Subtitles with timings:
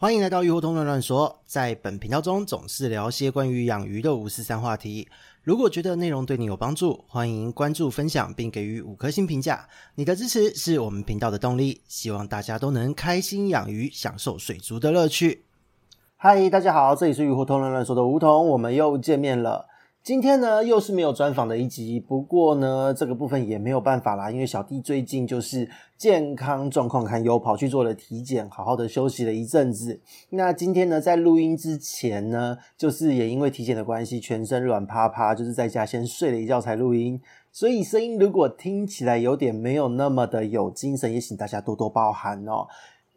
[0.00, 5.08] 欢迎来到鱼活通乱乱说，在本频道中总是聊些关于养鱼的五四三话题。
[5.42, 9.68] 如果觉得内容对你有帮助，欢迎关注、分享并给予五颗星评价。
[9.96, 11.80] 你的支持是我们频道的动力。
[11.88, 15.42] 希望大家都能开心养鱼，享受水族的乐趣。
[16.16, 19.66] 嗨，大家好，这里是鱼活通乱乱说的梧桐，我们又见面了。
[20.08, 22.00] 今天呢，又是没有专访的一集。
[22.00, 25.68] 不过呢，这个部分也没有办法啦，因为小弟最近就是
[25.98, 30.00] 健康状况堪忧，跑去做了体检，好好的休息了一阵子。
[30.30, 37.20] 那今天呢，在录音之前呢，就是也因为体检的关系，全身软趴趴，就是在家先睡了一觉才录音，
[37.52, 42.66] 所以声音如果听起来有点没有那么的有精神，也请大家多多包涵哦。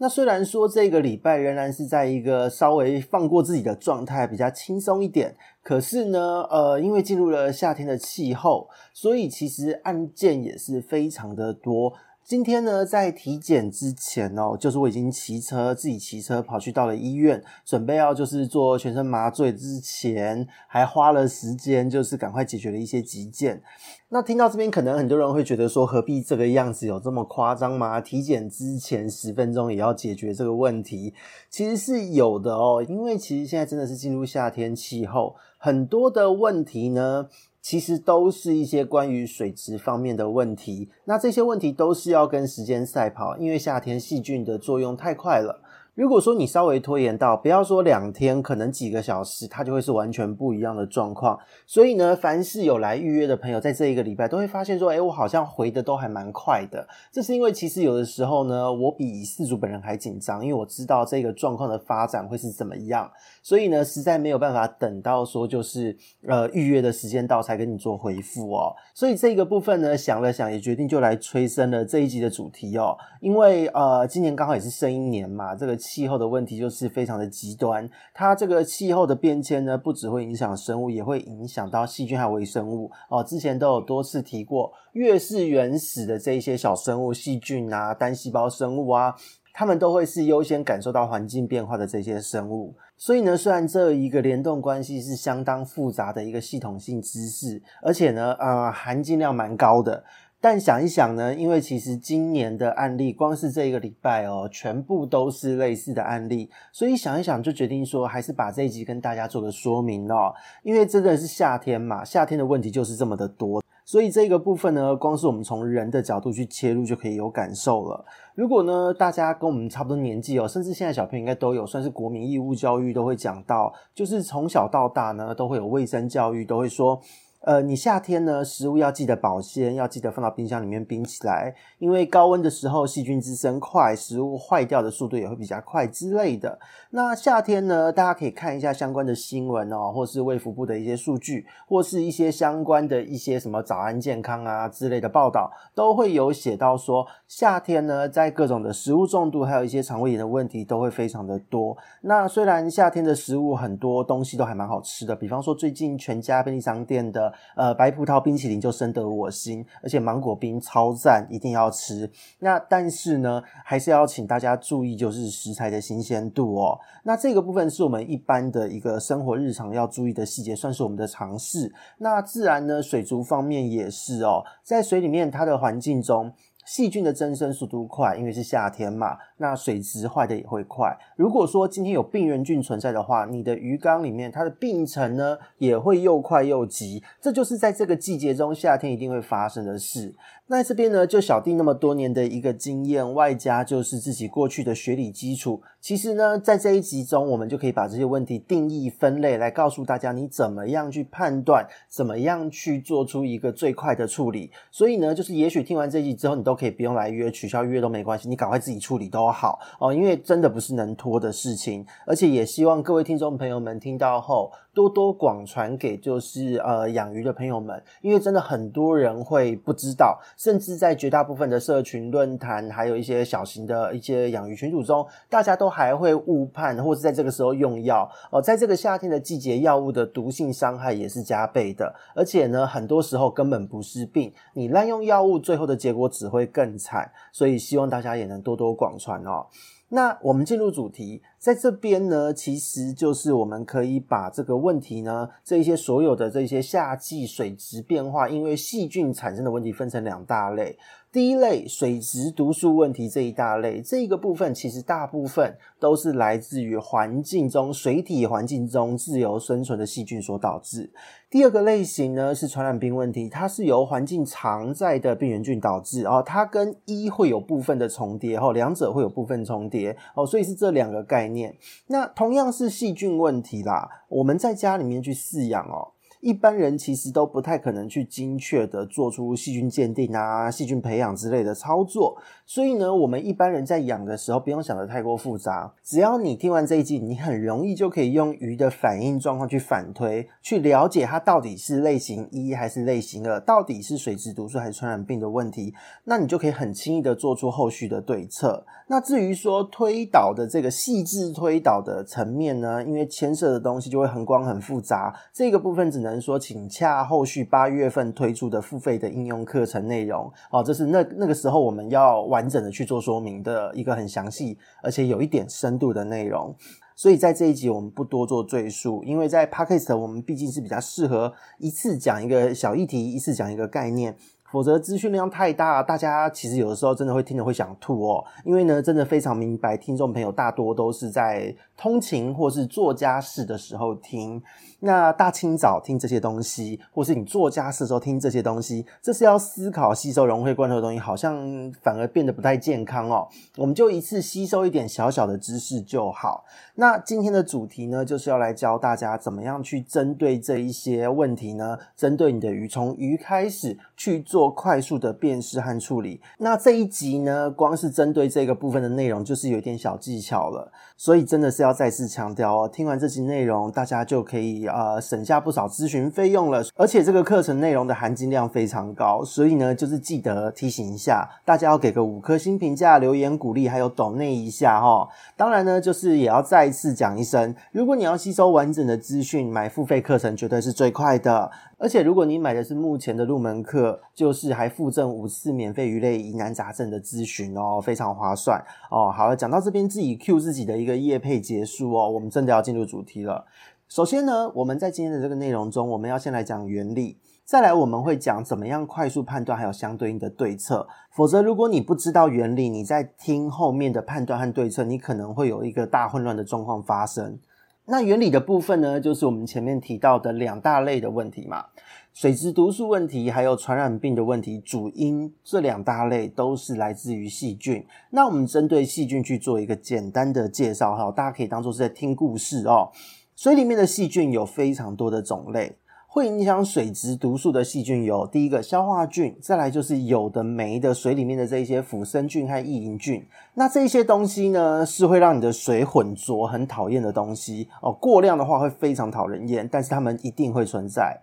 [0.03, 11.93] 那虽然说这个礼拜仍然是在一个稍微放过自己的状态，比较轻松一点，可是呢，呃，因为进入了夏天的气候，所以其实案件也是非常的多。
[12.23, 23.61] 今天呢，在体检之前哦，就是我已经骑车自己骑车跑去到了医院，准备要就是做全身麻醉之前，还花了时间，就是赶快解决了一些急件。
[24.07, 27.99] 那听到这边，可能很多人会觉得说，何必这个样子，有这么夸张吗？
[27.99, 31.13] 体检之前十分钟也要解决这个问题，
[31.49, 37.27] 其实是有的哦，因为其实现在真的是进入夏天气候，很多的问题呢。
[37.61, 45.61] 其实都是一些关于水质方面的问题，那这些问题都是要跟时间赛跑，因为夏天细菌的作用太快了。
[45.93, 51.37] 如果说你稍微拖延到，不要说两天，可能几个小时，它就会是完全不一样的状况。
[51.67, 56.87] 所以呢，凡是有来预约的朋友，在这一个礼拜都会发现说，哎，我好像回的都还蛮快的。
[57.11, 63.11] 这是因为其实有的时候呢，我比饲主本人还紧张，因为我知道这个状况的发展会是怎么样。
[63.43, 68.73] 所以呢，实在没有办法等到说就是呃预约的时间到才跟你做回复哦。
[68.93, 72.97] 所以这个部分呢，想了想也决定就来催生了这一集的主题哦。
[73.19, 75.80] 因为呃今年刚好也是生一年嘛，这个。
[75.81, 83.23] 气候的问题就是非常的极端，它这个气候的变迁呢，不只会影响生物，也会影响到细菌还有微生物哦。
[83.23, 89.15] 之前都有多次提过，越是原始的这一些小生物、细菌啊、单细胞生物啊，
[89.53, 92.75] 它们都会是优先感受到环境变化的这些生物。
[92.97, 100.03] 所以呢，虽然这一个联动关系是相当复杂的一个系统性知识，而且呢，呃，含金量蛮高的。
[100.43, 110.33] 但想一想呢，因为其实今年的案例，光是这一个礼拜哦，全部都是类似的案例，所以想一想就决定说，还是把这一集跟大家做个说明哦。
[110.63, 118.03] 因为真的是夏天嘛，夏天的问题就是这么的多，所以这个部分呢，光是我们从人的角度去切入就可以有感受了。
[118.33, 126.99] 如果呢，大家跟我们差不多年纪哦，甚至现在小朋友应该都有，算是国民义务教育都会讲到，就是从小到大呢，都会有卫生教育，都会说。
[127.41, 136.59] 呃，你夏天呢，食物要记得保鲜，要记得放到冰箱里面冰起来，因为高温的时候细菌滋生快，食物坏掉的速度也会比较快之类的。
[136.91, 151.75] 那夏天呢，大家可以看一下相关的新闻哦，或是卫福部的一些数据，或是一些相关的一些什么早安健康啊之类的报道，都会有写到说，夏天呢，在各种的食物中毒，还有一些肠胃炎的问题都会非常的多。
[152.01, 157.30] 那虽然夏天的食物很多东西都还蛮好吃的，比方说最近全家便利商店的。
[157.55, 162.09] 呃，白葡萄冰淇淋就深得我心，而且芒果冰超赞，一定要吃。
[162.39, 166.79] 那但是呢，还是要请大家注意，就是食材的新鲜度哦。
[167.03, 171.73] 那这个部分是我们一般的一个生活日常要注意的细节，算是我们的尝试。
[171.97, 176.33] 那自然呢，水族方面也是哦，在水里面它的环境中。
[176.65, 180.97] 细菌的增生速度快，因为是夏天嘛，那水质坏的也会快。
[181.15, 190.13] 如果说今天有病原菌存在的话，你的鱼缸里面它的病程呢也会又快又急，这就是在这个季节中夏天一定会发生的事。
[190.51, 204.51] 那这边呢，就小弟那么多年的一个经验，外加就是自己过去的学理基础，其实呢，在这一集中，我们就可以把这些问题定义分类，来告诉大家你怎么样去判断，怎么样去做出一个最快的处理。
[204.69, 214.51] 所以呢，就是也许听完这一集之后，你都可以不用来约，取消约都没关系，你赶快自己处理都好哦，因为真的不是能拖的事情，而且也希望各位听众朋友们听到后。
[214.73, 237.11] 多多广传给就是呃养鱼的朋友们，因为真的很多人会不知道，甚至在绝大部分的社群论坛，还有一些小型的一些养鱼群组中，大家都还会误判，或是在这个时候用药哦、在这个夏天的季节，药物的毒性伤害也是加倍的，而且呢，很多时候根本不是病，你滥用药物，最后的结果只会更惨。
[237.31, 239.45] 所以希望大家也能多多广传哦。
[239.93, 250.77] 那我们进入主题，在这边呢，其实就是我们可以把这个问题呢，这一些所有的这些夏季水质变化，因为细菌产生的问题，分成两大类。
[251.11, 260.89] 第一类水质毒素问题这一大类，这个部分其实大部分都是来自于环境中水体环境中自由生存的细菌所导致。
[261.29, 271.53] 第二个类型呢是传染病问题，它是由环境常在的病原菌导致哦，它跟一会有部分的重叠哦，两者会有部分重叠哦，所以是这两个概念。
[271.87, 275.91] 那同样是细菌问题啦，我们在家里面去饲养哦。
[276.21, 282.15] 一般人其实都不太可能去精确的做出细菌鉴定啊、细菌培养之类的操作，
[282.53, 298.65] 所以呢，我们一般人在养的时候不用想的太过复杂，只要你听完这一集，你很容易就可以用鱼的反应状况去反推，去了解它到底是类型一还是类型二，到底是水质毒素还是传染病的问题，那你就可以很轻易的做出后续的对策。
[298.87, 306.19] 那至于说推导的这个细致推导的层面呢，因为牵涉的东西就会很广很复杂，这个部分只能。
[306.19, 316.55] 说，请洽后续八月份推出的付费的应用课程内容哦，这是那那个时候我们要完完整的去做说明的一个很详细而且有一点深度的内容，
[316.95, 324.15] 所以在这一集我们不多做赘述，因为在 Podcast 我们毕竟是比较适合一次讲一个小议题，一次讲一个概念。
[324.51, 328.21] 否则资讯量太大，大家其实有的时候真的会听着会想吐哦。
[328.43, 334.39] 因为呢，真的非常明白，听众朋友大多都是在通勤或是做家事的时候听。
[334.83, 343.27] 那大清早听这些东西，或是你做家事的时候听这些东西，这是要思考、吸收、融会贯通的东西，好像反而变得不太健康哦。
[343.57, 346.45] 我们就一次吸收一点小小的知识就好。
[346.75, 351.77] 那今天的主题呢，就是要来教大家怎么样去针对这一些问题呢？
[351.95, 354.51] 针对你的鱼，从鱼开始去做。
[354.51, 356.21] 快速的辨识和处理。
[356.37, 360.71] 那这一集呢，光是针对这个部分的内容，就是有一点小技巧了。
[360.97, 366.63] 所以真的是要再次强调哦，听完这期内容，大家就可以呃省下不少咨询费用了。
[366.75, 375.07] 而且这个课程内容的含金量非常高，所以呢，就是记得提醒一下大家，要给个五颗星评价、留言鼓励，还有抖内一下齁。
[375.35, 381.51] 当然呢，就是也要再一次讲一声，如果你要吸收完整的资讯，买付费课程绝对是最快的。
[381.81, 389.11] 而且如果你买的是目前的入门课，就是还附赠五次免费鱼类疑难杂症的咨询哦，非常划算哦。
[389.11, 393.45] 好了，讲到这边自己 Q 自己的一个业配结束哦，我们真的要进入主题了。
[393.89, 400.87] 首先呢，我们在今天的这个内容中，我们要先来讲原理，再来我们会讲怎么样快速判断，还有相对应的对策。
[401.09, 407.39] 否则，如果你不知道原理，你在听后面的判断和对策，你可能会有一个大混乱的状况发生。
[407.85, 411.65] 那原理的部分呢，就是我们前面提到的两大类的问题嘛，
[412.13, 417.85] 水质毒素问题，还有传染病的问题，主因这两大类都是来自于细菌。
[418.11, 422.91] 那我们针对细菌去做一个简单的介绍哈，大家可以当做是在听故事哦。
[423.35, 425.75] 水里面的细菌有非常多的种类。
[426.13, 433.25] 会影响水质毒素的细菌有第一个消化菌，再来就是有的没的水里面的这一些腐生菌和异营菌。
[433.53, 437.93] 那这些东西呢，是会让你的水浑浊、很讨厌的东西哦。
[437.93, 441.17] 过量的话会非常讨人厌，但是它们一定会存在。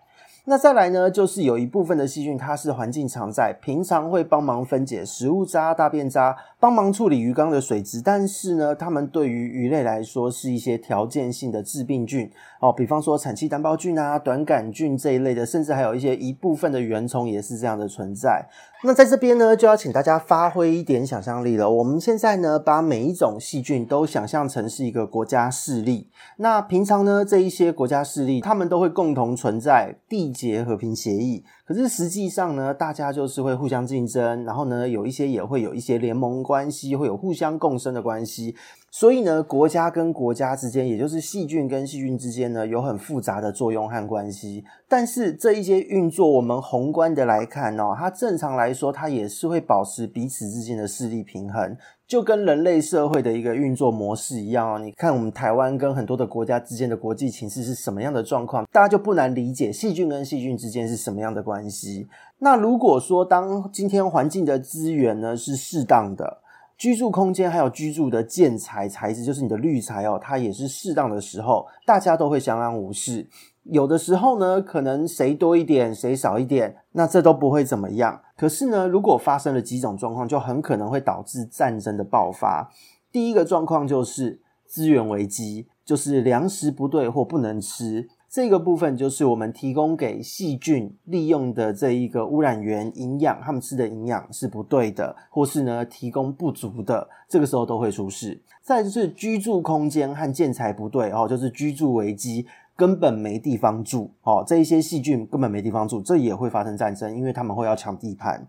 [0.49, 8.01] 那再来呢，就是有一部分的细菌，它是环境常在，平常会帮忙分解食物渣、大便渣，帮忙处理鱼缸的水质。
[8.03, 12.27] 但是呢，它们对于鱼类来说是一些条件性的致病菌
[12.61, 18.43] 哦，比方说产气单胞菌啊、短杆菌这一类的，甚至还有一些一部分的原虫也是这样的存在。
[18.81, 21.69] 那在这边呢，就要请大家发挥一点想象力了。
[21.69, 26.07] 我们现在呢，把每一种细菌都想象成是一个国家势力。
[26.37, 31.43] 那平常呢，这一些国家势力，他们都会共同存在，缔结和平协议。
[31.65, 38.55] 可是实际上呢，大家就是会互相竞争，然后呢，有一些也会有一些联盟关系，会有互相共生的关系。
[38.91, 44.63] 所以呢，国家跟国家之间，也就是细菌跟细菌之间呢，有很复杂的作用和关系。
[44.87, 51.77] 但是这一些运作，我们宏观的来看哦，它正常来说，它也是会保持彼此之间的势力平衡，
[52.07, 54.79] 就跟人类社会的一个运作模式一样哦。
[54.79, 62.07] 你看我们台湾跟很多的国家之间的国际情势是什么样的状况，大家就不难理解细菌跟细菌之间是什么样的关系。
[62.39, 66.39] 那如果说当今天环境的资源呢，是适当的。
[66.79, 73.27] 居住空间还有居住的建材材质，就是你的滤材哦，它也是适当的时候，大家都会相安无事。
[73.63, 78.21] 有的时候呢，可能谁多一点，谁少一点，那这都不会怎么样。
[78.37, 82.71] 可是呢，如果发生了几种状况，就很可能会导致战争的爆发。
[83.11, 88.07] 第一个状况就是资源危机，就是粮食不对或不能吃。
[88.29, 98.39] 这个部分就是我们提供给细菌利用的这一个污染源营养，他们吃的营养是不对的，或是呢提供不足的，这个时候都会出事。
[98.61, 102.45] 再就是居住空间和建材不对哦，就是居住危机，
[102.75, 108.47] 根本没地方住哦，这一些细菌根本没地方住，这也会发生战争，因为他们会要抢地盘。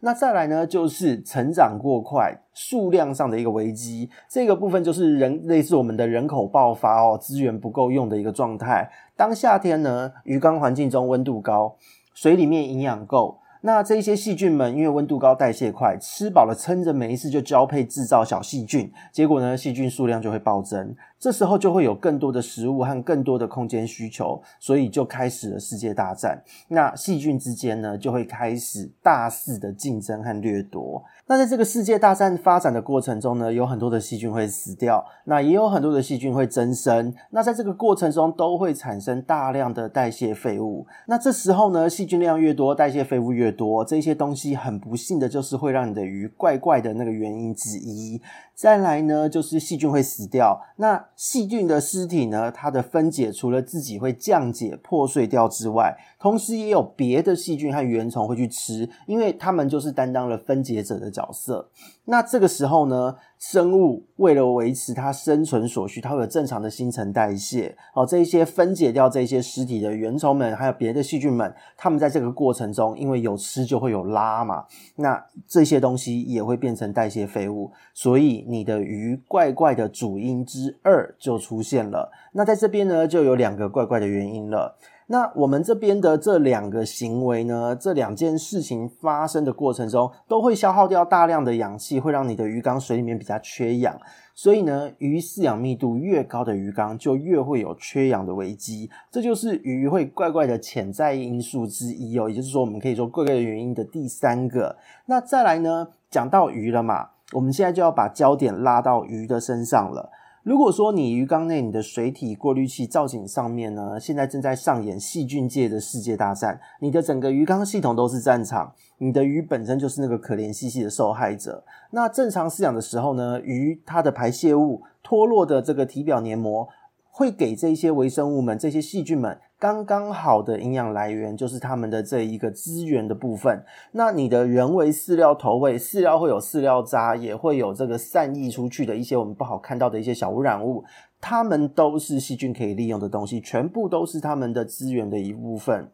[0.00, 4.08] 那再来呢，就是成长过快，数量上的一个危机。
[4.28, 8.90] 这个部分就是人类似我们的人口爆发哦，资源不够用的一个状态。
[9.14, 11.76] 当夏天呢，鱼缸环境中温度高，
[12.14, 13.39] 水里面营养够。
[13.62, 20.94] 那这些细菌们因为温度高、代谢快，吃饱了撑着，没事就交配制造小细菌，结果呢，细菌数量就会暴增。
[21.18, 26.42] 这时候就会有更多的食物和更多的空间需求，所以就开始了世界大战。
[26.68, 31.04] 那细菌之间呢，就会开始大肆的竞争和掠夺。
[31.26, 37.14] 那在这个世界大战发展的过程中呢，有很多的细菌会死掉，那也有很多的细菌会增生。
[37.28, 40.86] 那在这个过程中，都会产生大量的代谢废物。
[41.06, 48.20] 那这时候呢，细菌量越多，代谢废物越多，这些东西很不幸的就是会让你的鱼怪怪的那个原因之一。
[48.54, 50.60] 再来呢，就是细菌会死掉。
[50.76, 61.70] 那细菌的尸体呢，它的分解除了自己会降解破碎掉之外，同时也有别的细菌和原虫会去吃，因为他们就是担当了分解者的角色。
[62.06, 67.76] 那这个时候呢，生物为了维持它生存所需，它会有正常的新陈代谢。
[67.94, 74.64] 哦，这一些分解掉这些尸体的原虫们，还有别的细菌们，它们在这个过程中，因为有吃就会有拉嘛，
[74.96, 82.10] 那这些东西也会变成代谢废物，所以你的鱼怪怪的主因之二就出现了。
[82.32, 84.76] 那在这边呢，就有两个怪怪的原因了。
[85.12, 93.98] 那我们这边的这两个行为呢，这两件事情发生的过程中，都会消耗掉大量的氧气，会让你的鱼缸水里面比较缺氧。
[94.36, 98.88] 所以呢，鱼饲养密度越高的鱼缸，就越会有缺氧的危机。
[99.10, 104.76] 这就是鱼会怪怪的潜在因素之一哦，也就是说，我们可以说怪怪的原因的第三个。
[105.06, 110.10] 那再来呢，讲到鱼了嘛，我们现在就要把焦点拉到鱼的身上了。
[110.42, 121.62] 如果说你鱼缸内你的水体过滤器造景上面呢，现在正在上演细菌界的世界大战，你的整个鱼缸系统都是战场，你的鱼本身就是那个可怜兮兮的受害者。
[121.90, 126.66] 那正常饲养的时候呢，鱼它的排泄物脱落的这个体表黏膜，
[127.10, 129.38] 会给这些微生物们、这些细菌们。
[129.60, 133.62] 刚刚好的营养来源就是它们的这一个资源的部分。
[133.92, 140.82] 那你的人为饲料投喂，饲料会有饲料渣，也会有这个散溢出去的一些我们不好看到的一些小污染物，
[141.20, 145.90] 它们都是细菌可以利用的东西，全部都是它们的资源的一部分。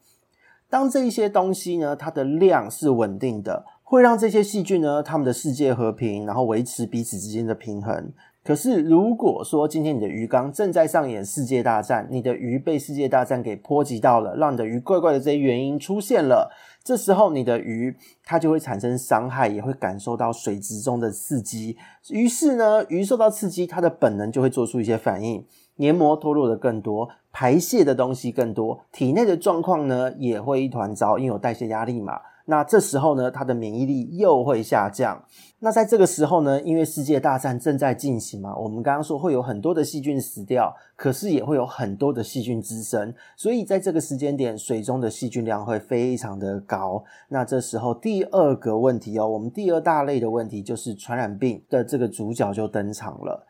[0.70, 8.12] 当这一些东西呢，它的量是稳定的，会让这些细菌呢，它们的世界和平，然后维持彼此之间的平衡。
[8.46, 16.48] 可是，如果说今天你的鱼缸正在上演世界大战，你的鱼被世界大战给波及到了，让你的鱼怪怪的这些原因出现了，
[16.84, 21.76] 这时候你的鱼它就会产生伤害，也会感受到水质中的刺激。
[22.10, 32.20] 于是呢，鱼受到刺激，它的本能就会做出一些反应，黏膜脱落的更多，排泄的东西更多，体内的状况呢也会一团糟，因为有代谢压力嘛。
[32.46, 35.24] 那这时候呢，它的免疫力又会下降。
[35.58, 47.02] 那在这个时候呢，因为世界大战正在进行嘛，我们刚刚说会有很多的细菌死掉，可是也会有很多的细菌滋生，所以在这个时间点，水中的细菌量会非常的高。
[47.28, 53.46] 那这时候第二个问题哦，我们第二大类的问题就是传染病的这个主角就登场了。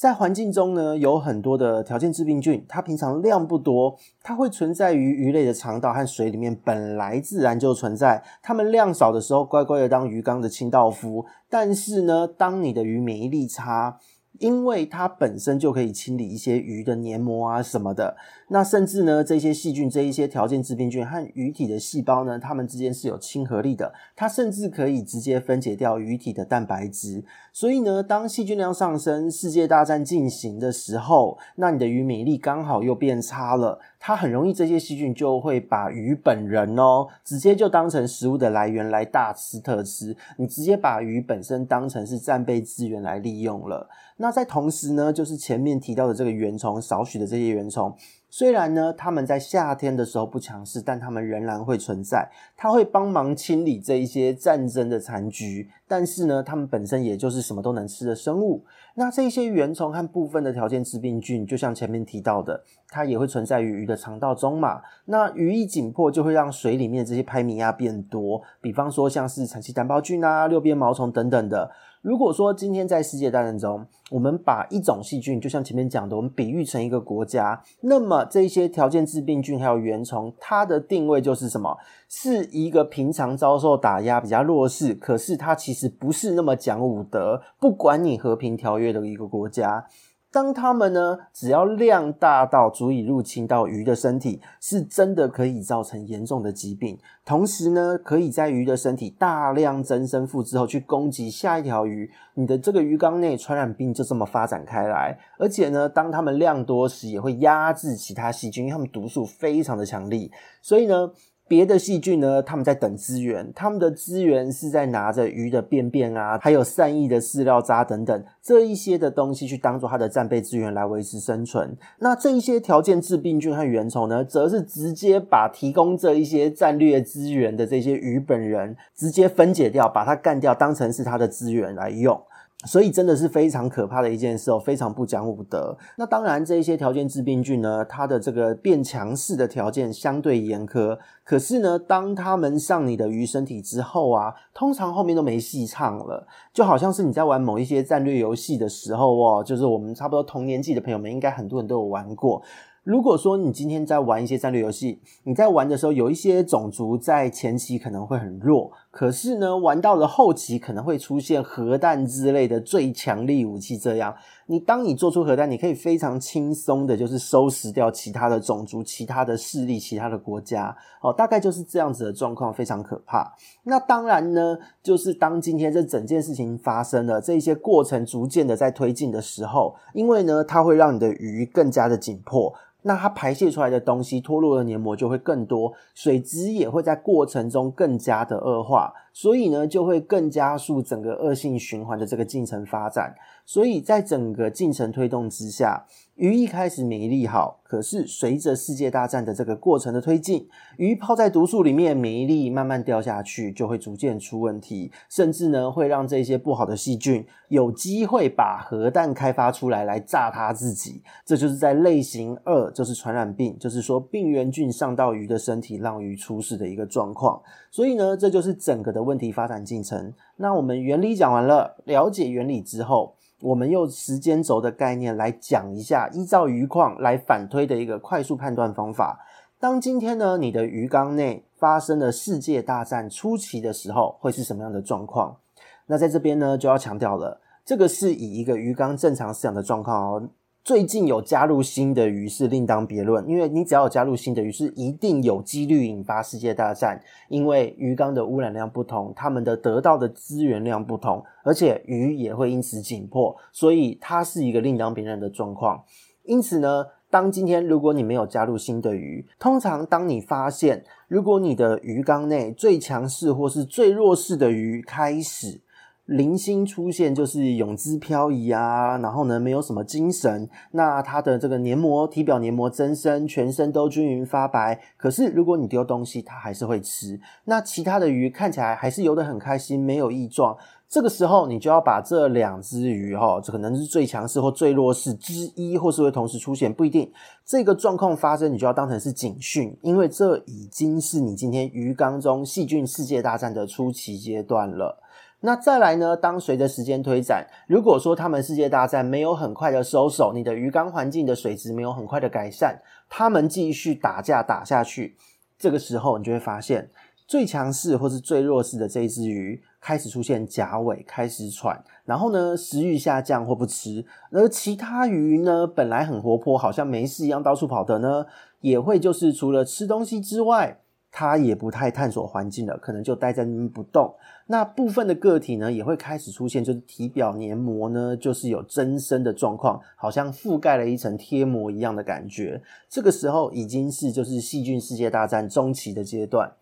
[0.00, 8.22] 在环境中呢，有很多的条件致病菌，它平常量不多，它会存在于鱼类的肠道和水里面，本来自然就存在。
[8.42, 11.26] 它们量少的时候，乖乖的当鱼缸的清道夫。
[11.50, 13.98] 但是呢，当你的鱼免疫力差，
[14.40, 18.16] 因为它本身就可以清理一些鱼的黏膜啊什么的，
[18.48, 27.22] 那甚至呢，这些细菌、这一些条件致病菌和鱼体的细胞呢，它们之间是有亲和力的，它甚至可以直接分解掉鱼体的蛋白质。
[27.52, 43.88] 所以呢，当细菌量上升、世界大战进行的时候，那你的鱼免疫力刚好又变差了，它很容易这些细菌就会把鱼本人哦，直接就当成食物的来源来大吃特吃，你直接把鱼本身当成是战备资源来利用了。
[44.16, 47.94] 那在同时呢，就是前面提到的这个原虫，少许的这些原虫，
[48.30, 52.30] 虽然呢，它们在夏天的时候不强势，但它们仍然会存在。
[52.56, 58.64] 它会帮忙清理这一些战争的残局，但是呢，它们本身也就是什么都能吃的生物。
[58.94, 64.80] 那这些原虫和部分的条件致病菌，就像前面提到的，它也会存在于鱼的肠道中嘛。
[65.06, 71.70] 那鱼一紧迫，就会让水里面这些拍米亚变多，比方说像是产气单胞菌啊、六边毛虫等等的。
[72.02, 81.76] 如果说今天在世界大战中，我们把一种细菌，就像前面讲的，我们比喻成一个国家，那么这些条件致病菌还有原虫，它的定位就是什么？
[82.08, 89.86] 是一个平常遭受打压、比较弱势，可是它其实不是那么讲武德，不管你和平条约的一个国家。
[90.32, 96.98] 当它们呢，只要量大到足以入侵到鱼的身体，是真的可以造成严重的疾病。
[97.24, 102.10] 同时呢，可以在鱼的身体大量增生复制后，去攻击下一条鱼。
[102.34, 105.18] 你的这个鱼缸内传染病就这么发展开来。
[105.38, 110.30] 而且呢，当它们量多时，也会压制其他细菌，因为它们毒素非常的强力。
[110.62, 111.10] 所以呢。
[111.50, 121.76] 别的细菌呢，他们在等资源，他们的资源是在拿着鱼的便便啊，还有善意的饲料渣等等这一些的东西去当做它的战备资源来维持生存。
[121.98, 132.22] 那这一些条件致病菌和原虫呢，则是直接把提供这一些战略资源的这些鱼本人直接分解掉，把它干掉，当成是它的资源来用。
[132.66, 135.76] 所以真的是非常可怕的一件事哦，非常不讲武德。
[135.96, 140.98] 那当然，这一些条件致病菌呢，它的这个变强势的条件相对严苛。
[141.24, 146.26] 可是呢，当它们上你的鱼身体之后啊，通常后面都没戏唱了。
[146.52, 152.42] 就好像是你在玩某一些战略游戏的时候哦，就是我们差不多同年纪的朋友们，应该很多人都有玩过。
[152.82, 163.78] 如果说你今天在玩一些战略游戏，你在玩的时候有一些种族在前期可能会很弱，可是呢，玩到了后期可能会出现核弹之类的最强力武器。
[163.78, 164.14] 这样，
[164.46, 170.76] 你当你做出核弹，你可以非常轻松的，就是收拾掉其他的种族、其他的势力、其他的国家。
[171.00, 173.32] 哦，大概就是这样子的状况，非常可怕。
[173.62, 182.52] 那当然呢，就是当今天这整件事情发生了，这一些过程逐渐的在推进的时候，因为呢，它会让你的鱼更加的紧迫。
[182.82, 193.14] 那它排泄出来的东西脱落的黏膜就会更多，水质也会在过程中更加的恶化，所以呢，就会更加速整个恶性循环的这个进程发展。
[193.44, 211.02] 所以在整个进程推动之下，鱼一开始免疫力好，可是随着世界大战的这个过程的推进，鱼泡在毒素里面，免疫力慢慢掉下去，就会逐渐出问题，甚至呢会让这些不好的细菌有机会把核弹开发出来来炸它自己。
[211.24, 217.42] 这就是在类型二，就是传染病，就是说病原菌上到鱼的身体，让鱼出事的一个状况。
[217.72, 220.12] 所以呢，这就是整个的问题发展进程。
[220.36, 223.14] 那我们原理讲完了，了解原理之后。
[223.42, 229.18] 我们用时间轴的概念来讲一下，依照鱼况来反推的一个快速判断方法。
[229.58, 235.38] 当今天呢，你的鱼缸内发生了世界大战初期的时候，会是什么样的状况？
[235.86, 240.28] 那在这边呢，就要强调了，这个是以一个鱼缸正常饲养的状况哦。
[240.62, 247.02] 最近有加入新的鱼是另当别论，因为你只要有加入新的鱼，是一定有几率引发世界大战。
[247.28, 255.82] 因为鱼缸的污染量不同，它们的得到的资源量不同，而且鱼也会因此紧迫，所以它是一个另当别论的状况。
[256.24, 265.62] 因此呢，当今天如果你没有加入新的鱼，通常当你发现如果你的鱼缸内最强势或是最弱势的鱼开始。
[266.10, 274.80] 零星出现就是泳姿漂移啊，然后呢，没有什么精神，那它的这个黏膜体表黏膜增生，全身都均匀发白。
[274.96, 277.20] 可是如果你丢东西，它还是会吃。
[277.44, 280.56] 那其他的鱼看起来还是游得很开心，没有异状。
[280.88, 287.08] 这个时候你就要把这两只鱼哈，这可能是最强势或最弱势之一，或是会同时出现，不一定。
[287.44, 295.00] 这个状况发生，你就要当成是警讯，因为这已经是你今天鱼缸中细菌世界大战的初期阶段了。
[295.42, 296.14] 那再来呢？
[296.14, 305.16] 当随着时间推展，如果说他们世界大战没有很快的收手，你的鱼缸环境的水质没有很快的改善，他们继续打架打下去，
[305.58, 306.90] 这个时候你就会发现，
[307.26, 318.26] 最强势或是最弱势的这一只鱼开始出现假尾，开始喘，然后呢，食欲下降或不吃，而其他鱼呢，本来很活泼，好像没事一样到处跑的呢，
[318.60, 320.80] 也会就是除了吃东西之外。
[321.12, 324.14] 它也不太探索环境了，可能就待在那边不动。
[324.46, 332.62] 那部分的个体呢，也会开始出现，就是体表黏膜呢，就是有增生的状况，好像覆盖了一层贴膜一样的感觉。
[332.88, 336.52] 这个时候已经是就是细菌世界大战中期的阶段。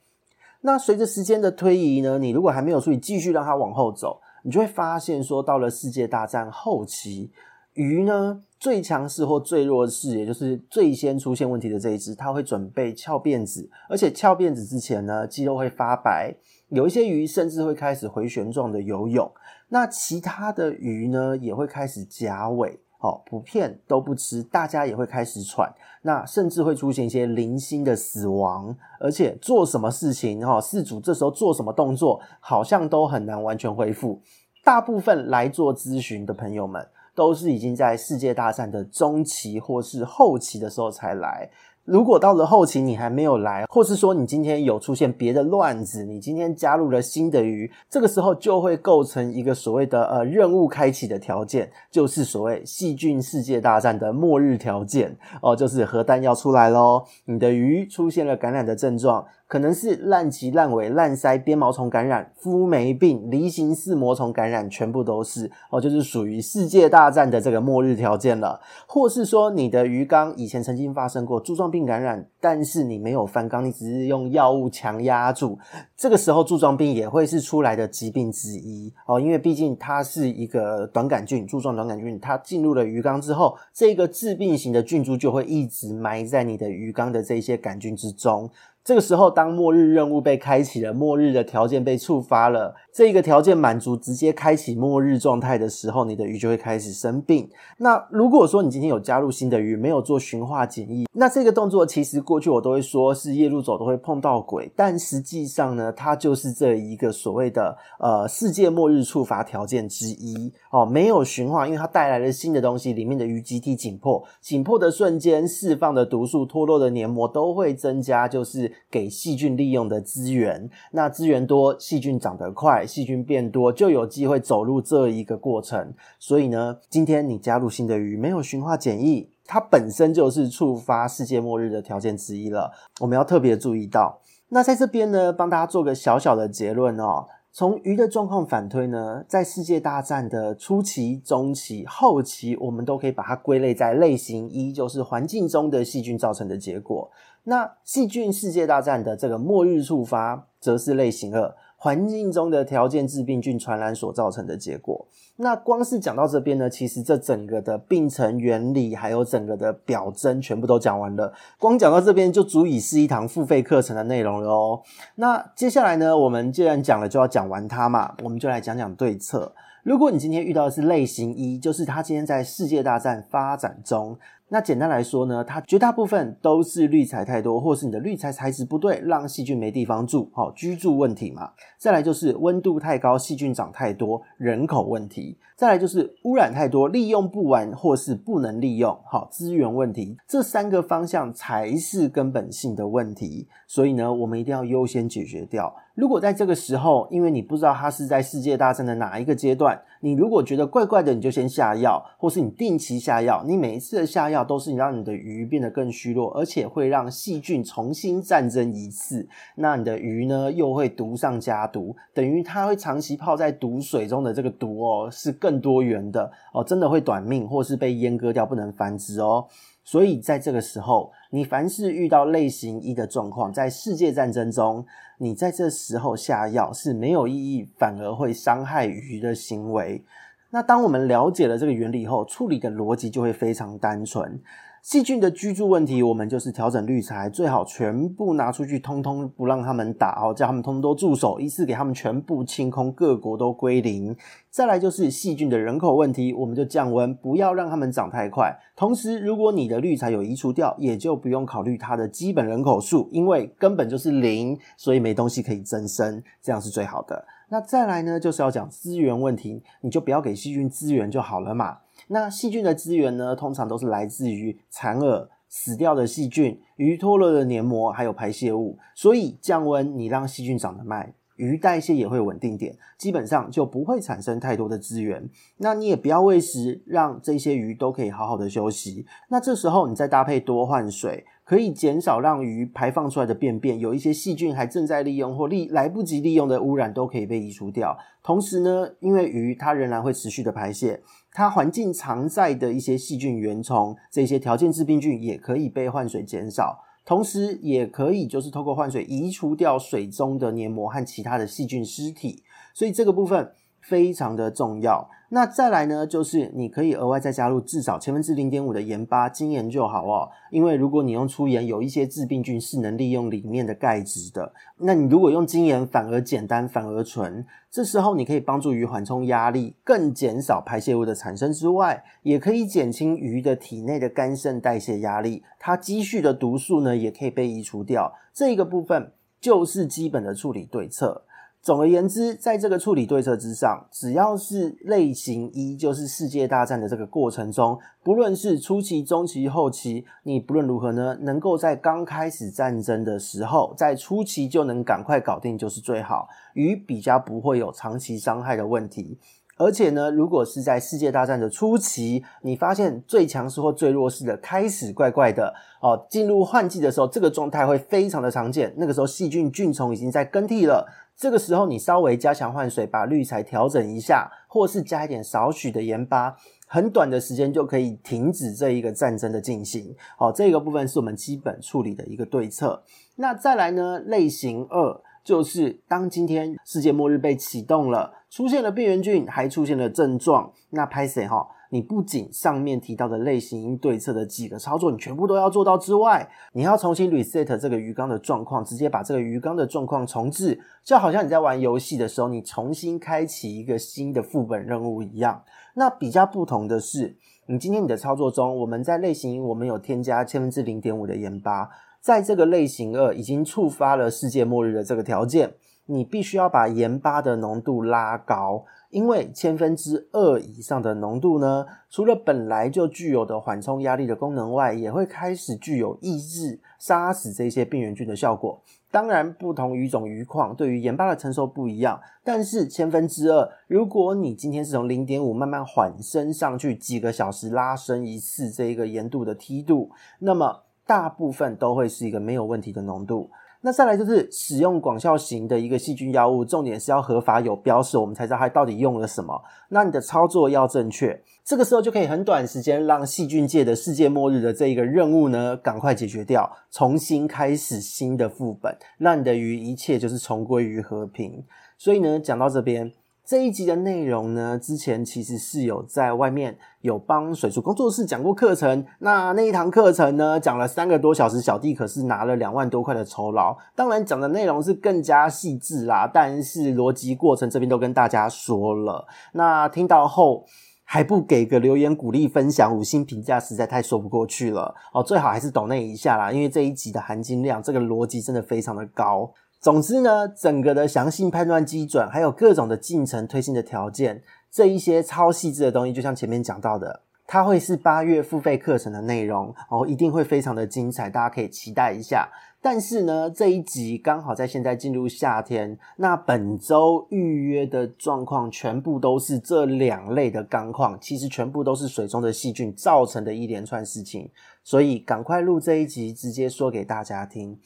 [0.60, 7.30] 那随着时间的推移呢，你如果还没有注意，继续让它往后走，你就会发现说，到了世界大战后期。
[7.74, 16.34] 鱼呢，最强势或最弱势，也就是最先出现问题的这一只，它会准备翘辫子，而且翘辫子之前呢，肌肉会发白。
[16.68, 19.30] 有一些鱼甚至会开始回旋状的游泳。
[19.68, 25.72] 那其他的鱼呢，也会开始夹尾，哦，普遍都不吃，大家也会开始喘。
[26.02, 34.20] 那甚至会出现一些零星的死亡，而且做什么事情，哈，饲主这时候做什么动作，好像都很难完全恢复。
[34.64, 36.86] 大部分来做咨询的朋友们，
[37.18, 41.50] 都是已经在世界大战的中期或是后期的时候才来。
[41.84, 59.24] 如果到了后期你还没有来，或是说你今天有出现别的乱子，你今天加入了新的鱼，这个时候就会构成一个所谓的呃任务开启的条件，就是所谓细菌世界大战的末日条件哦，就是核弹要出来咯，你的鱼出现了感染的症状。
[59.48, 68.60] 可能是烂鳍、烂尾、烂鳃、鞭毛虫感染、肤霉病、梨形似膜虫感染，全部都是哦，就是属于世界大战的这个末日条件了。
[68.86, 75.58] 或是说你的鱼缸以前曾经发生过柱状病感染，但是你没有翻缸，你只是用药物强压住，
[75.96, 88.50] 这个时候柱状病也会是出来的疾病之一哦，因为毕竟它是一个短杆菌，柱状短杆菌，它进入了鱼缸之后，这个致病型的菌株就会一直埋在你的鱼缸的这些杆菌之中。
[88.88, 92.74] 这个时候，当末日任务被开启了，末日的条件被触发了。
[92.90, 97.50] 这个条件满足，直接开启末日状态的时候，你的鱼就会开始生病。
[97.76, 110.86] 那如果说你今天有加入新的鱼，没有做驯化检疫，那这个动作其实过去我都会说是夜路走都会碰到鬼，但实际上呢，它就是这一个所谓的呃世界末日触发条件之一哦。
[110.86, 120.68] 没有驯化，因为它带来了新的东西，里面的鱼集体紧迫，紧迫的瞬间释放的毒素、脱落的黏膜都会增加，就是给细菌利用的资源。
[120.92, 122.86] 那资源多，细菌长得快。
[122.86, 125.94] 细菌变多，就有机会走入这一个过程。
[126.18, 132.72] 所以呢，今天你加入新的鱼，没有驯化检疫，它本身就是触发世界末日的条件之一了。
[133.00, 134.20] 我们要特别注意到。
[134.48, 137.26] 那在这边呢，帮大家做个小小的结论哦。
[137.50, 147.10] 从鱼的状况反推呢，在世界大战的初期、中期、后期，我们都可以把它归类在类型一，就是环境中的细菌造成的结果。
[147.48, 151.54] 那细菌世界大战的这个末日触发，则是类型二。
[151.80, 155.06] 环境中的条件致病菌传染所造成的结果。
[155.36, 161.32] 那光是讲到这边呢，其实这整个的病程原理，还有整个的表征，全部都讲完了。
[161.58, 164.82] 光讲到这边就足以是一堂付费课程的内容了哦。
[165.14, 169.54] 那接下来呢，我们既然讲了，就要讲完它嘛，我们就来讲讲对策。
[169.84, 174.18] 如果你今天遇到的是类型一，就是它今天在世界大战发展中。
[174.50, 181.50] 那简单来说呢，它绝大部分都是滤材太多，或是你的滤材材质不对，让细菌没地方住，好，居住问题嘛。
[181.76, 185.36] 再来就是温度太高，细菌长太多，人口问题。
[185.54, 190.16] 再来就是污染太多，利用不完或是不能利用，好，资源问题。
[190.26, 195.74] 这三个方向才是根本性的问题，所以呢，我们一定要优先解决掉。
[195.98, 203.42] 如果在这个时候，因为你不知道它是在世界大战的哪一个阶段，你如果觉得怪怪的，你就先下药，或是你定期下药。
[203.44, 209.28] 你每一次的下药都是你让你的鱼变得更虚弱，而且会让细菌重新战争一次。
[209.56, 219.48] 那你的鱼呢，又会毒上加毒，等于它会长期泡在毒水中的这个毒哦，是更多元的哦，真的会短命，或是被阉割掉，不能繁殖哦。
[219.82, 224.86] 所以在这个时候，你凡是遇到类型一的状况，在世界战争中，
[225.18, 230.02] 你在这时候下药是没有意义，反而会伤害鱼的行为。
[230.50, 234.40] 那当我们了解了这个原理后，处理的逻辑就会非常单纯。
[234.90, 244.16] 细菌的居住问题，我们就是调整滤材，最好全部拿出去，通通不让他们打哦，叫他们通通都住手，一次给他们全部清空，各国都归零。
[244.48, 248.58] 再来就是细菌的人口问题，我们就降温，不要让他们长太快。
[248.74, 257.26] 同时，如果你的滤材有移除掉，也就不用考虑它的基本人口数，因为根本就是零，所以没东西可以增生，这样是最好的。
[257.50, 261.76] 那再来呢，就是要讲资源问题，你就不要给细菌资源就好了嘛。
[262.08, 268.78] 那细菌的资源呢，通常都是来自于残饵、死掉的细菌、鱼脱落的黏膜，还有排泄物。
[268.94, 275.28] 所以降温，你让细菌长得慢，鱼代谢也会稳定点，基本上就不会产生太多的资源。
[275.58, 279.06] 那你也不要喂食，让这些鱼都可以好好的休息。
[279.28, 281.24] 那这时候你再搭配多换水。
[281.48, 287.96] 可以减少让鱼排放出来的便便，有一些细菌还正在利用或利来不及利用的污染都可以被移除掉。
[288.22, 291.00] 同时呢，因为鱼它仍然会持续的排泄，
[291.32, 302.42] 它环境常在的一些细菌、原虫这些条件致病菌也可以被换水减少，同时也可以就是透过换水移除掉水中的黏膜和其他的细菌尸体。
[302.74, 303.52] 所以这个部分。
[303.80, 305.08] 非常的重要。
[305.30, 310.30] 那再来呢，就是你可以额外再加入至少千分之零点五的盐巴精盐就好哦。
[310.50, 314.52] 因为如果你用粗盐，有一些致病菌是能利用里面的钙质的。
[314.78, 317.44] 那你如果用精盐，反而简单，反而纯。
[317.70, 325.42] 这时候你可以帮助鱼缓冲压力，更减少排泄物的产生之外，也可以减轻鱼的体内的肝肾代谢压力。
[325.58, 328.14] 它积蓄的毒素呢，也可以被移除掉。
[328.32, 331.24] 这一个部分就是基本的处理对策。
[331.60, 349.18] 总而言之，在这个处理对策之上，只要是类型一，就是世界大战的这个过程中，不论是初期、中期、后期，你不论如何呢，能够在刚开始战争的时候，在初期就能赶快搞定，就是最好，鱼比较不会有长期伤害的问题。
[349.60, 358.72] 而且呢，如果是在世界大战的初期，你发现最强势或最弱势的开始怪怪的哦，进入换季的时候，这个状态会非常的常见。
[358.76, 360.86] 那个时候细菌菌虫已经在更替了，
[361.18, 366.36] 这个时候你稍微加强换水，把滤材调整一下，或是加一点少许的盐巴，
[366.68, 369.96] 很短的时间就可以停止这一个战争的进行。
[370.16, 372.84] 好，这个部分是我们基本处理的一个对策。
[373.16, 375.02] 那再来呢，类型二。
[375.24, 395.42] 就是当今天世界末日被启动了，出现了病原菌，还出现了症状，那拍谁哈，你不仅上面提到的类型对策的几个操作你全部都要做到之外，你要重新 reset 这个鱼缸的状况，直接把这个鱼缸的状况重置，就好像你在玩游戏的时候，你重新开启一个新的副本任务一样。
[395.74, 401.68] 那比较不同的是，你今天你的操作中，我们在类型我们有添加千分之零点五的盐巴。
[402.00, 405.52] 在这个类型二已经触发了世界末日的这个条件，
[405.90, 418.60] 你必须要把盐巴的浓度拉高，因为千分之二以上的浓度呢，除了本来就具有的缓冲压力的功能外，也会开始具有抑制、杀死这些病原菌的效果。
[418.90, 430.64] 当然，不同鱼种鱼况对于盐巴的承受不一样，但是千分之二，如果你今天是从零点五慢慢缓升上去，几个小时拉升一次这一个盐度的梯度，那么。
[430.88, 433.30] 大部分都会是一个没有问题的浓度。
[433.60, 439.42] 那再来就是使用广效型的一个细菌药物，重点是要合法有标示，我们才知道它到底用了什么。
[439.70, 451.44] 那你的操作要正确，这个时候就可以很短时间让细菌界的世界末日的这一个任务呢，赶快解决掉，重新开始新的副本，让你的鱼一切就是重归于和平。
[451.76, 452.92] 所以呢，讲到这边。
[453.28, 458.86] 这一集的内容呢，之前其实是有在外面有帮水族工作室讲过课程。
[459.00, 463.54] 那那一堂课程呢，讲了三个多小时，小弟可是拿了两万多块的酬劳。
[463.76, 469.06] 当然讲的内容是更加细致啦，但是逻辑过程这边都跟大家说了。
[469.32, 470.46] 那听到后
[470.82, 475.02] 还不给个留言鼓励分享五星评价，实在太说不过去了哦。
[475.02, 479.30] 最好还是抖内一下啦，因为这一集的含金量，这个逻辑真的非常的高。
[479.60, 492.28] 总之呢，整个的详细判断基准，还有各种的进程推进的条件，这一些超细致的东西，就像前面讲到的，它会是八月付费课程的内容哦，一定会非常的精彩，大家可以期待一下。
[492.60, 504.30] 但是呢，这一集刚好在现在进入夏天，那本周预约的状况全部都是这两类的钢矿，其实全部都是水中的细菌造成的一连串事情，
[504.64, 507.58] 所以赶快录这一集，直接说给大家听。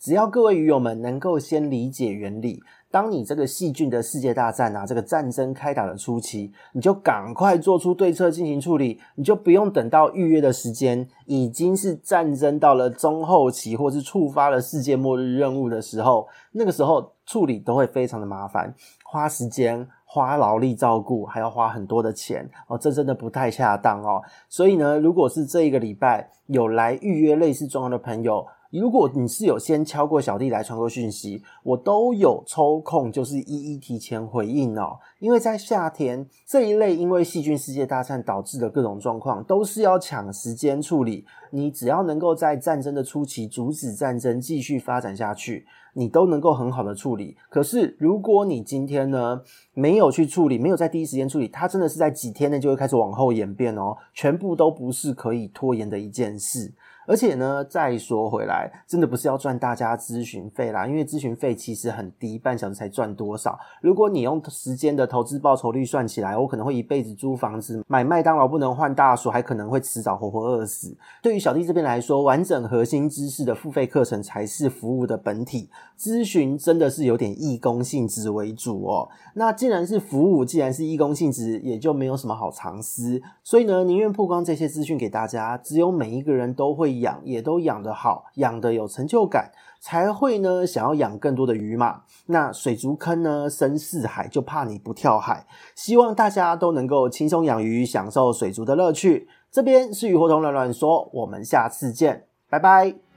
[0.00, 24.22] 只要各位鱼友们能够先理解原理，当你这个细菌的世界大战啊，这个战争开打的初期，你就赶快做出对策进行处理，你就不用等到预约的时间已经是战争到了中后期，或是触发了世界末日任务的时候，那个时候处理都会非常的麻烦，花时间、花劳力照顾，还要花很多的钱哦，这真的不太恰当哦。
[24.48, 28.46] 所以呢，如果是这一个礼拜有来预约类似状况的朋友，
[28.78, 34.98] 如果你是有先敲过小弟来传过讯息，我都有抽空，就是一一提前回应哦。
[35.18, 41.26] 因为在夏天这一类因为细菌世界大战导致的各种状况，都是要抢时间处理。
[41.50, 47.36] 你只要能够在战争的初期阻止战争继续发展下去，你都能够很好的处理。
[47.48, 49.42] 可是如果你今天呢
[49.74, 56.72] 没有去处理，没有在第一时间处理，它真的是在几天内就会开始往后演变哦，全部都不是可以拖延的一件事。
[57.10, 63.58] 而且呢，再说回来，真的不是要赚大家咨询费啦，因为咨询费其实很低，半小时才赚多少。
[63.80, 70.96] 如果你用时间的投资报酬率算起来，我可能会一辈子租房子，买麦当劳不能换大薯，还可能会迟早活活饿死。
[71.20, 75.68] 对于小弟这边来说，完整核心知识的付费课程才是服务的本体，
[75.98, 79.08] 咨询真的是有点义工性质为主哦。
[79.34, 83.20] 那既然是服务，既然是义工性质，也就没有什么好藏私。
[83.42, 86.99] 所以呢，宁愿曝光这些资讯给大家，只有每一个人都会。
[87.00, 92.02] 养也都养得好，养得有成就感，才会呢想要养更多的鱼嘛。
[92.26, 95.46] 那水族坑呢深似海，就怕你不跳海。
[95.74, 99.28] 希望大家都能够轻松养鱼，享受水族的乐趣。
[99.50, 103.09] 这边是鱼活通乱乱说，我们下次见，拜拜。